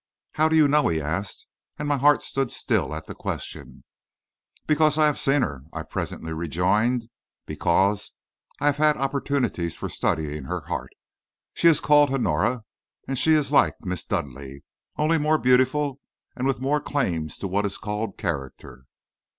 "How 0.31 0.49
do 0.49 0.55
you 0.55 0.67
know?" 0.67 0.87
he 0.87 0.99
asked, 0.99 1.45
and 1.77 1.87
my 1.87 1.97
heart 1.97 2.23
stood 2.23 2.49
still 2.49 2.95
at 2.95 3.05
the 3.05 3.13
question. 3.13 3.83
"Because 4.65 4.97
I 4.97 5.05
have 5.05 5.19
seen 5.19 5.43
her," 5.43 5.61
I 5.71 5.83
presently 5.83 6.33
rejoined. 6.33 7.07
"Because 7.45 8.11
I 8.59 8.65
have 8.65 8.77
had 8.77 8.97
opportunities 8.97 9.77
for 9.77 9.89
studying 9.89 10.45
her 10.45 10.61
heart. 10.61 10.89
She 11.53 11.67
is 11.67 11.79
called 11.79 12.09
Honora, 12.09 12.63
and 13.07 13.19
she 13.19 13.33
is 13.33 13.51
like 13.51 13.75
Miss 13.81 14.03
Dudleigh, 14.03 14.61
only 14.97 15.19
more 15.19 15.37
beautiful 15.37 15.99
and 16.35 16.47
with 16.47 16.59
more 16.61 16.81
claims 16.81 17.37
to 17.37 17.47
what 17.47 17.67
is 17.67 17.77
called 17.77 18.17
character." 18.17 18.85